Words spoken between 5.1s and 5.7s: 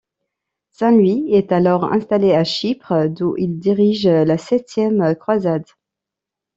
croisade.